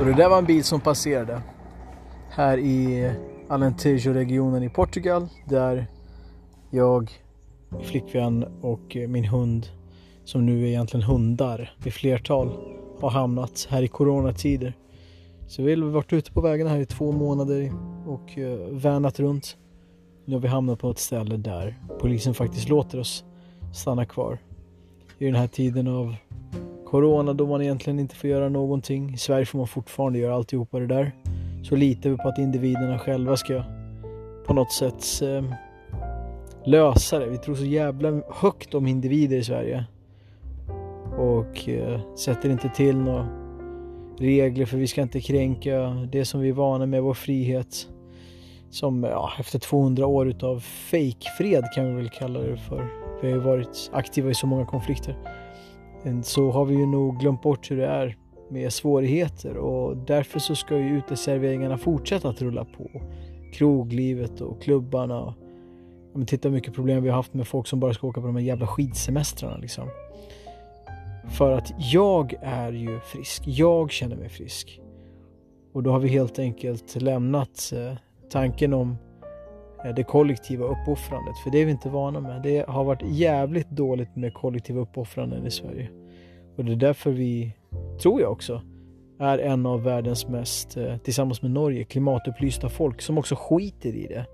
Och 0.00 0.06
det 0.06 0.12
där 0.12 0.28
var 0.28 0.38
en 0.38 0.44
bil 0.44 0.64
som 0.64 0.80
passerade 0.80 1.42
här 2.30 2.58
i 2.58 3.10
Alentejo-regionen 3.48 4.62
i 4.62 4.68
Portugal 4.68 5.28
där 5.44 5.86
jag, 6.70 7.10
flickvän 7.82 8.44
och 8.60 8.96
eh, 8.96 9.08
min 9.08 9.24
hund 9.24 9.66
som 10.24 10.46
nu 10.46 10.62
är 10.62 10.66
egentligen 10.66 11.06
hundar 11.06 11.74
vid 11.84 11.94
flertal 11.94 12.52
har 13.00 13.10
hamnat 13.10 13.66
här 13.70 13.82
i 13.82 13.88
coronatider. 13.88 14.74
Så 15.46 15.62
vi 15.62 15.74
har 15.74 15.82
varit 15.90 16.12
ute 16.12 16.32
på 16.32 16.40
vägarna 16.40 16.70
här 16.70 16.80
i 16.80 16.86
två 16.86 17.12
månader 17.12 17.72
och 18.06 18.38
eh, 18.38 18.58
vänat 18.70 19.20
runt. 19.20 19.56
Nu 20.24 20.34
har 20.34 20.40
vi 20.40 20.48
hamnat 20.48 20.78
på 20.78 20.90
ett 20.90 20.98
ställe 20.98 21.36
där 21.36 21.78
polisen 22.00 22.34
faktiskt 22.34 22.68
låter 22.68 23.00
oss 23.00 23.24
stanna 23.74 24.04
kvar. 24.04 24.38
I 25.18 25.24
den 25.24 25.34
här 25.34 25.46
tiden 25.46 25.88
av 25.88 26.14
Corona 26.90 27.32
då 27.32 27.46
man 27.46 27.62
egentligen 27.62 28.00
inte 28.00 28.14
får 28.14 28.30
göra 28.30 28.48
någonting. 28.48 29.14
I 29.14 29.16
Sverige 29.16 29.46
får 29.46 29.58
man 29.58 29.66
fortfarande 29.66 30.18
göra 30.18 30.34
alltihopa 30.34 30.78
det 30.78 30.86
där. 30.86 31.12
Så 31.62 31.76
litar 31.76 32.10
vi 32.10 32.16
på 32.16 32.28
att 32.28 32.38
individerna 32.38 32.98
själva 32.98 33.36
ska 33.36 33.62
på 34.46 34.54
något 34.54 34.72
sätt 34.72 35.22
eh, 35.22 35.44
lösa 36.64 37.18
det. 37.18 37.26
Vi 37.26 37.38
tror 37.38 37.54
så 37.54 37.64
jävla 37.64 38.22
högt 38.30 38.74
om 38.74 38.86
individer 38.86 39.36
i 39.36 39.44
Sverige. 39.44 39.84
Och 41.18 41.68
eh, 41.68 42.00
sätter 42.16 42.50
inte 42.50 42.68
till 42.68 42.96
några 42.96 43.28
regler 44.18 44.66
för 44.66 44.76
vi 44.76 44.86
ska 44.86 45.02
inte 45.02 45.20
kränka 45.20 46.06
det 46.12 46.24
som 46.24 46.40
vi 46.40 46.48
är 46.48 46.52
vana 46.52 46.86
med, 46.86 47.02
vår 47.02 47.14
frihet. 47.14 47.88
Som 48.70 49.04
ja, 49.04 49.32
efter 49.38 49.58
200 49.58 50.06
år 50.06 50.28
utav 50.28 50.60
fake-fred 50.60 51.64
kan 51.74 51.88
vi 51.88 52.02
väl 52.02 52.10
kalla 52.10 52.40
det 52.40 52.56
för. 52.56 52.88
Vi 53.22 53.28
har 53.28 53.36
ju 53.36 53.42
varit 53.42 53.90
aktiva 53.92 54.30
i 54.30 54.34
så 54.34 54.46
många 54.46 54.66
konflikter 54.66 55.16
så 56.22 56.50
har 56.50 56.64
vi 56.64 56.74
ju 56.74 56.86
nog 56.86 57.18
glömt 57.18 57.42
bort 57.42 57.70
hur 57.70 57.76
det 57.76 57.86
är 57.86 58.16
med 58.48 58.72
svårigheter 58.72 59.56
och 59.56 59.96
därför 59.96 60.38
så 60.38 60.54
ska 60.54 60.78
ju 60.78 60.98
uteserveringarna 60.98 61.78
fortsätta 61.78 62.28
att 62.28 62.42
rulla 62.42 62.64
på. 62.64 62.90
Kroglivet 63.54 64.40
och 64.40 64.62
klubbarna. 64.62 65.20
Och, 65.20 65.34
titta 66.26 66.48
hur 66.48 66.54
mycket 66.54 66.74
problem 66.74 67.02
vi 67.02 67.08
har 67.08 67.16
haft 67.16 67.34
med 67.34 67.48
folk 67.48 67.66
som 67.66 67.80
bara 67.80 67.94
ska 67.94 68.06
åka 68.06 68.20
på 68.20 68.26
de 68.26 68.36
här 68.36 68.42
jävla 68.42 68.66
skidsemestrarna 68.66 69.56
liksom. 69.56 69.88
För 71.28 71.52
att 71.52 71.72
jag 71.92 72.34
är 72.42 72.72
ju 72.72 73.00
frisk. 73.00 73.42
Jag 73.46 73.90
känner 73.90 74.16
mig 74.16 74.28
frisk. 74.28 74.80
Och 75.72 75.82
då 75.82 75.90
har 75.90 75.98
vi 75.98 76.08
helt 76.08 76.38
enkelt 76.38 77.02
lämnat 77.02 77.72
eh, 77.76 77.96
tanken 78.30 78.74
om 78.74 78.96
Eh, 79.84 79.94
det 79.94 80.02
kollektiva 80.02 80.64
uppoffrandet. 80.64 81.38
För 81.38 81.50
det 81.50 81.58
är 81.58 81.64
vi 81.64 81.70
inte 81.70 81.88
vana 81.88 82.20
med. 82.20 82.42
Det 82.42 82.68
har 82.68 82.84
varit 82.84 83.02
jävligt 83.02 83.70
dåligt 83.70 84.16
med 84.16 84.34
kollektiva 84.34 84.80
uppoffranden 84.80 85.46
i 85.46 85.50
Sverige. 85.50 85.90
Och 86.56 86.64
det 86.64 86.72
är 86.72 86.76
därför 86.76 87.10
vi, 87.10 87.56
tror 88.02 88.20
jag 88.20 88.32
också, 88.32 88.62
är 89.20 89.38
en 89.38 89.66
av 89.66 89.82
världens 89.82 90.28
mest, 90.28 90.76
eh, 90.76 90.96
tillsammans 90.96 91.42
med 91.42 91.50
Norge, 91.50 91.84
klimatupplysta 91.84 92.68
folk 92.68 93.02
som 93.02 93.18
också 93.18 93.34
skiter 93.38 93.96
i 93.96 94.06
det. 94.06 94.26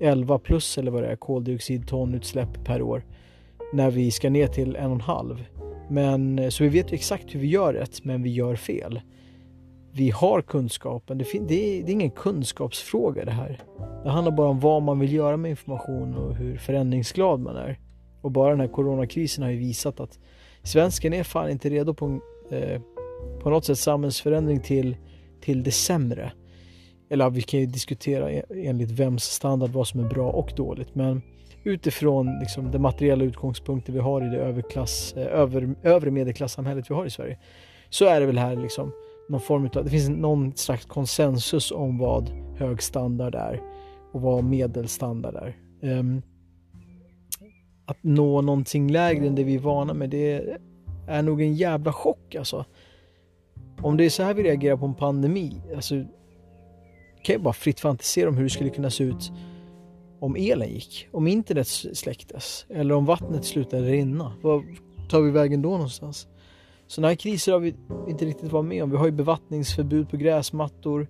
11 0.00 0.38
plus 0.38 0.78
eller 0.78 0.90
vad 0.90 1.02
det 1.02 1.08
är 1.08 1.16
koldioxidtonutsläpp 1.16 2.64
per 2.64 2.82
år 2.82 3.04
när 3.72 3.90
vi 3.90 4.10
ska 4.10 4.30
ner 4.30 4.46
till 4.46 4.76
en 4.76 4.86
och 4.86 4.92
en 4.92 5.00
halv. 5.00 5.44
Men 5.88 6.38
eh, 6.38 6.48
så 6.48 6.64
vi 6.64 6.68
vet 6.68 6.92
ju 6.92 6.94
exakt 6.94 7.34
hur 7.34 7.40
vi 7.40 7.46
gör 7.46 7.72
rätt, 7.72 8.04
men 8.04 8.22
vi 8.22 8.30
gör 8.30 8.56
fel 8.56 9.00
vi 9.92 10.10
har 10.10 10.42
kunskapen. 10.42 11.18
Det, 11.18 11.24
det, 11.32 11.38
är, 11.38 11.84
det 11.84 11.90
är 11.90 11.92
ingen 11.92 12.10
kunskapsfråga 12.10 13.24
det 13.24 13.30
här. 13.30 13.60
Det 14.02 14.10
handlar 14.10 14.32
bara 14.32 14.48
om 14.48 14.60
vad 14.60 14.82
man 14.82 14.98
vill 14.98 15.12
göra 15.12 15.36
med 15.36 15.50
information 15.50 16.14
och 16.14 16.34
hur 16.36 16.56
förändringsglad 16.56 17.40
man 17.40 17.56
är. 17.56 17.78
Och 18.20 18.30
bara 18.30 18.50
den 18.50 18.60
här 18.60 18.68
coronakrisen 18.68 19.44
har 19.44 19.50
ju 19.50 19.58
visat 19.58 20.00
att 20.00 20.18
svensken 20.62 21.12
är 21.12 21.24
fan 21.24 21.50
inte 21.50 21.70
redo 21.70 21.94
på, 21.94 22.20
eh, 22.50 22.80
på 23.42 23.50
något 23.50 23.64
sätt 23.64 23.78
samhällsförändring 23.78 24.60
till, 24.60 24.96
till 25.40 25.62
det 25.62 25.70
sämre. 25.70 26.32
Eller 27.10 27.30
vi 27.30 27.42
kan 27.42 27.60
ju 27.60 27.66
diskutera 27.66 28.30
e-, 28.30 28.42
enligt 28.50 28.90
vems 28.90 29.24
standard 29.24 29.70
vad 29.70 29.88
som 29.88 30.00
är 30.00 30.08
bra 30.08 30.30
och 30.30 30.52
dåligt. 30.56 30.94
Men 30.94 31.22
utifrån 31.64 32.38
liksom, 32.38 32.70
den 32.70 32.82
materiella 32.82 33.24
utgångspunkter 33.24 33.92
vi 33.92 33.98
har 33.98 34.26
i 34.26 34.28
det 34.28 34.38
överklass, 34.42 35.12
eh, 35.16 35.26
över, 35.26 35.74
övre 35.82 36.10
medelklassamhället 36.10 36.90
vi 36.90 36.94
har 36.94 37.06
i 37.06 37.10
Sverige. 37.10 37.38
Så 37.90 38.04
är 38.04 38.20
det 38.20 38.26
väl 38.26 38.38
här 38.38 38.56
liksom 38.56 38.92
någon 39.28 39.40
form 39.40 39.70
av, 39.74 39.84
det 39.84 39.90
finns 39.90 40.08
någon 40.08 40.56
slags 40.56 40.84
konsensus 40.84 41.72
om 41.72 41.98
vad 41.98 42.30
hög 42.58 42.82
standard 42.82 43.34
är 43.34 43.60
och 44.12 44.20
vara 44.20 44.42
medelstandard 44.42 45.34
där. 45.34 45.56
Um, 45.82 46.22
att 47.86 47.98
nå 48.02 48.40
någonting 48.40 48.90
lägre 48.90 49.26
än 49.26 49.34
det 49.34 49.44
vi 49.44 49.54
är 49.54 49.58
vana 49.58 49.94
med, 49.94 50.10
det 50.10 50.58
är 51.06 51.22
nog 51.22 51.42
en 51.42 51.54
jävla 51.54 51.92
chock 51.92 52.34
alltså. 52.34 52.64
Om 53.82 53.96
det 53.96 54.04
är 54.04 54.10
så 54.10 54.22
här 54.22 54.34
vi 54.34 54.42
reagerar 54.42 54.76
på 54.76 54.86
en 54.86 54.94
pandemi, 54.94 55.62
alltså 55.76 55.94
kan 57.22 57.32
jag 57.32 57.42
bara 57.42 57.54
fritt 57.54 57.80
fantisera 57.80 58.28
om 58.28 58.36
hur 58.36 58.44
det 58.44 58.50
skulle 58.50 58.70
kunna 58.70 58.90
se 58.90 59.04
ut 59.04 59.32
om 60.20 60.36
elen 60.36 60.68
gick, 60.68 61.08
om 61.12 61.26
internet 61.26 61.66
släcktes 61.68 62.66
eller 62.68 62.94
om 62.94 63.04
vattnet 63.04 63.44
slutade 63.44 63.82
rinna. 63.82 64.32
Var 64.42 64.64
tar 65.08 65.20
vi 65.20 65.30
vägen 65.30 65.62
då 65.62 65.70
någonstans? 65.70 66.28
Sådana 66.86 67.08
här 67.08 67.14
kriser 67.14 67.52
har 67.52 67.60
vi 67.60 67.74
inte 68.08 68.24
riktigt 68.24 68.52
varit 68.52 68.66
med 68.66 68.82
om. 68.82 68.90
Vi 68.90 68.96
har 68.96 69.06
ju 69.06 69.12
bevattningsförbud 69.12 70.10
på 70.10 70.16
gräsmattor 70.16 71.00
eh, 71.00 71.06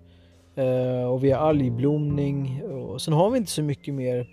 Eh, 0.61 1.05
och 1.05 1.25
vi 1.25 1.31
har 1.31 1.41
algblomning. 1.49 2.63
Och 2.63 3.03
sen 3.03 3.15
har 3.15 3.31
vi 3.31 3.39
inte 3.39 3.51
så 3.51 3.63
mycket 3.63 3.95
mer 3.95 4.29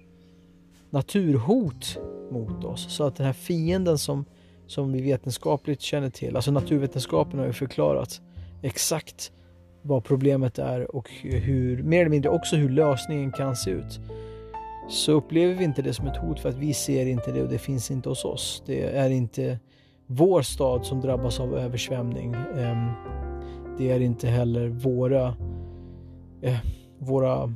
naturhot 0.90 1.98
mot 2.32 2.64
oss. 2.64 2.86
Så 2.90 3.04
att 3.04 3.16
den 3.16 3.26
här 3.26 3.34
fienden 3.34 3.98
som, 3.98 4.26
som 4.68 4.92
vi 4.92 5.02
vetenskapligt 5.02 5.82
känner 5.82 6.10
till, 6.10 6.36
alltså 6.36 6.52
naturvetenskapen 6.52 7.40
har 7.40 7.46
ju 7.46 7.54
förklarat 7.54 8.22
exakt 8.62 9.32
vad 9.82 10.04
problemet 10.04 10.60
är 10.60 10.96
och 10.96 11.12
hur, 11.22 11.84
mer 11.84 12.00
eller 12.00 12.10
mindre 12.10 12.32
också 12.32 12.56
hur 12.56 12.70
lösningen 12.70 13.32
kan 13.32 13.56
se 13.56 13.72
ut. 13.72 14.00
Så 14.90 15.12
upplever 15.12 15.54
vi 15.54 15.64
inte 15.64 15.82
det 15.82 15.94
som 15.94 16.08
ett 16.08 16.18
hot 16.18 16.40
för 16.40 16.50
att 16.50 16.56
vi 16.56 16.74
ser 16.74 17.06
inte 17.06 17.32
det 17.32 17.42
och 17.42 17.50
det 17.50 17.58
finns 17.58 17.92
inte 17.92 18.10
hos 18.10 18.26
oss. 18.26 18.64
Det 18.66 18.84
är 18.84 19.10
inte 19.10 19.60
vår 20.08 20.42
stad 20.42 20.86
som 20.86 21.02
drabbas 21.02 21.40
av 21.40 21.58
översvämning. 21.58 22.34
Ehm, 22.34 22.90
det 23.78 23.92
är 23.92 24.00
inte 24.00 24.28
heller 24.28 24.68
våra, 24.68 25.36
eh, 26.42 26.58
våra 27.00 27.54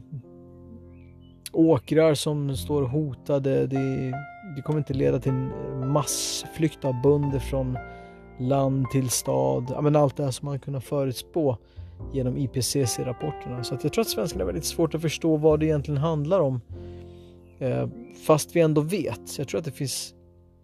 åkrar 1.53 2.13
som 2.13 2.57
står 2.57 2.83
hotade. 2.83 3.67
Det, 3.67 4.13
det 4.55 4.61
kommer 4.61 4.79
inte 4.79 4.93
leda 4.93 5.19
till 5.19 5.33
massflykt 5.85 6.85
av 6.85 7.01
bönder 7.01 7.39
från 7.39 7.77
land 8.39 8.89
till 8.91 9.09
stad. 9.09 9.83
men 9.83 9.95
allt 9.95 10.17
det 10.17 10.23
här 10.23 10.31
som 10.31 10.45
man 10.45 10.59
kunnat 10.59 10.83
förutspå 10.83 11.57
genom 12.13 12.37
IPCC-rapporterna. 12.37 13.63
Så 13.63 13.75
att 13.75 13.83
jag 13.83 13.93
tror 13.93 14.01
att 14.01 14.09
svenskarna 14.09 14.41
är 14.41 14.45
väldigt 14.45 14.65
svårt 14.65 14.95
att 14.95 15.01
förstå 15.01 15.37
vad 15.37 15.59
det 15.59 15.65
egentligen 15.65 16.01
handlar 16.01 16.39
om. 16.39 16.61
Eh, 17.59 17.87
fast 18.25 18.55
vi 18.55 18.61
ändå 18.61 18.81
vet. 18.81 19.37
Jag 19.37 19.47
tror 19.47 19.59
att 19.59 19.65
det 19.65 19.71
finns 19.71 20.13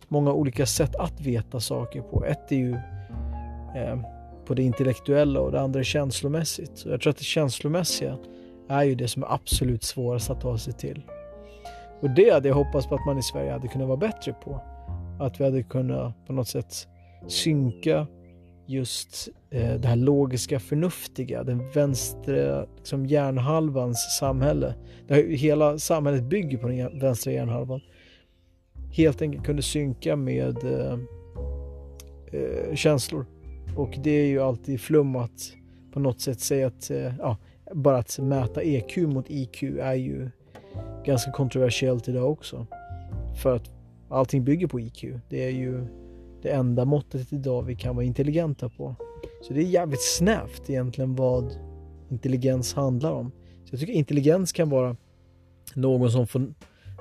många 0.08 0.34
olika 0.34 0.66
sätt 0.66 0.96
att 0.96 1.22
veta 1.22 1.60
saker 1.60 2.02
på. 2.02 2.26
Ett 2.26 2.52
är 2.52 2.56
ju 2.56 2.74
eh, 3.76 4.17
på 4.47 4.53
det 4.53 4.63
intellektuella 4.63 5.40
och 5.40 5.52
det 5.52 5.62
andra 5.62 5.80
är 5.80 5.84
känslomässigt. 5.84 6.84
Och 6.85 6.91
jag 6.91 7.02
tror 7.02 7.12
att 7.12 7.18
det 7.18 7.24
känslomässiga 7.24 8.18
är 8.69 8.84
ju 8.84 8.96
det 8.96 9.08
som 9.08 9.24
är 9.24 9.34
absolut 9.34 9.84
svårast 9.84 10.30
att 10.30 10.41
ta 10.41 10.58
sig 10.58 10.74
till. 10.74 11.02
Och 12.02 12.09
det 12.09 12.34
hade 12.34 12.47
jag 12.47 12.56
hoppats 12.56 12.88
på 12.88 12.96
att 12.96 13.06
man 13.06 13.18
i 13.18 13.24
Sverige 13.24 13.52
hade 13.52 13.68
kunnat 13.68 13.88
vara 13.88 13.97
bättre 13.97 14.34
på. 14.34 14.62
Att 15.19 15.40
vi 15.40 15.44
hade 15.44 15.63
kunnat 15.63 16.25
på 16.28 16.34
något 16.34 16.47
sätt 16.47 16.88
synka 17.28 18.07
just 18.66 19.30
eh, 19.50 19.74
det 19.74 19.88
här 19.88 19.96
logiska 19.96 20.59
förnuftiga, 20.59 21.44
den 21.44 21.72
vänstra 21.72 22.66
liksom, 22.78 23.06
hjärnhalvans 23.06 24.18
samhälle. 24.19 24.74
Det 25.07 25.13
här, 25.13 25.24
hela 25.24 25.78
samhället 25.78 26.24
bygger 26.24 26.57
på 26.57 26.68
den 26.68 27.00
vänstra 27.00 27.31
hjärnhalvan 27.31 27.81
helt 28.91 29.22
enkelt 29.22 29.46
kunde 29.46 29.62
synka 29.62 30.16
med 30.16 30.63
eh, 30.63 31.00
eh, 32.31 32.75
känslor. 32.75 33.25
Och 33.77 33.97
det 34.03 34.12
är 34.12 34.25
ju 34.25 34.41
alltid 34.41 34.81
flum 34.81 35.15
att 35.15 35.53
på 35.91 36.00
något 36.00 36.21
sätt 36.21 36.39
säga 36.39 36.68
att, 36.68 36.89
eh, 36.89 37.13
ja, 37.19 37.38
bara 37.74 37.97
att 37.97 38.19
mäta 38.19 38.62
EQ 38.63 38.97
mot 38.97 39.25
IQ 39.29 39.63
är 39.63 39.94
ju 39.94 40.29
ganska 41.06 41.31
kontroversiellt 41.31 42.07
idag 42.07 42.31
också. 42.31 42.68
För 43.41 43.56
att 43.56 43.71
allting 44.09 44.44
bygger 44.44 44.68
på 44.68 44.79
IQ. 44.79 45.03
Det 45.29 45.45
är 45.45 45.50
ju 45.50 45.88
det 46.41 46.50
enda 46.50 46.85
måttet 46.85 47.33
idag 47.33 47.62
vi 47.63 47.75
kan 47.75 47.95
vara 47.95 48.06
intelligenta 48.06 48.69
på. 48.69 48.95
Så 49.41 49.53
det 49.53 49.59
är 49.59 49.65
jävligt 49.65 50.03
snävt 50.03 50.69
egentligen 50.69 51.15
vad 51.15 51.57
intelligens 52.09 52.74
handlar 52.74 53.12
om. 53.12 53.31
Så 53.65 53.74
jag 53.74 53.79
tycker 53.79 53.94
intelligens 53.94 54.51
kan 54.51 54.69
vara 54.69 54.95
någon 55.75 56.12
som 56.12 56.27
får 56.27 56.53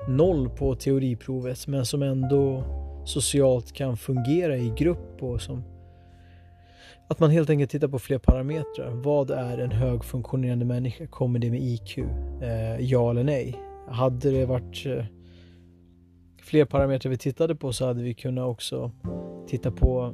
noll 0.07 0.49
på 0.49 0.75
teoriprovet 0.75 1.67
men 1.67 1.85
som 1.85 2.03
ändå 2.03 2.63
socialt 3.05 3.73
kan 3.73 3.97
fungera 3.97 4.57
i 4.57 4.73
grupp 4.77 5.23
och 5.23 5.41
som 5.41 5.63
att 7.07 7.19
man 7.19 7.31
helt 7.31 7.49
enkelt 7.49 7.71
tittar 7.71 7.87
på 7.87 7.99
fler 7.99 8.17
parametrar. 8.17 8.89
Vad 8.89 9.31
är 9.31 9.57
en 9.57 9.71
högfunktionerande 9.71 10.65
människa? 10.65 11.07
Kommer 11.07 11.39
det 11.39 11.51
med 11.51 11.61
IQ? 11.61 11.97
Eh, 12.41 12.79
ja 12.79 13.11
eller 13.11 13.23
nej? 13.23 13.59
Hade 13.87 14.31
det 14.31 14.45
varit 14.45 14.85
eh, 14.85 15.05
fler 16.41 16.65
parametrar 16.65 17.09
vi 17.09 17.17
tittade 17.17 17.55
på 17.55 17.73
så 17.73 17.85
hade 17.85 18.03
vi 18.03 18.13
kunnat 18.13 18.45
också 18.45 18.91
titta 19.47 19.71
på 19.71 20.13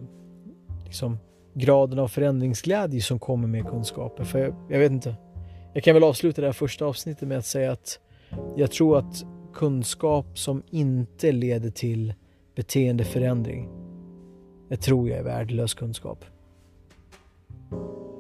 liksom, 0.86 1.18
graden 1.54 2.00
av 2.00 2.08
förändringsglädje 2.08 3.02
som 3.02 3.20
kommer 3.20 3.48
med 3.48 3.68
kunskapen. 3.68 4.26
För 4.26 4.40
jag, 4.40 4.56
jag 4.70 4.80
vet 4.80 4.92
inte. 4.92 5.16
Jag 5.74 5.84
kan 5.84 5.94
väl 5.94 6.04
avsluta 6.04 6.42
det 6.42 6.48
här 6.48 6.54
första 6.54 6.86
avsnittet 6.86 7.28
med 7.28 7.38
att 7.38 7.46
säga 7.46 7.72
att 7.72 8.00
jag 8.56 8.72
tror 8.72 8.98
att 8.98 9.26
kunskap 9.54 10.40
som 10.40 10.64
inte 10.70 11.32
leder 11.32 11.70
till 11.70 12.14
beteendeförändring, 12.56 13.70
det 14.70 14.78
tror 14.78 15.10
jag 15.10 15.20
är 15.20 15.24
värdelös 15.24 15.74
kunskap. 15.74 16.26
you. 17.74 18.13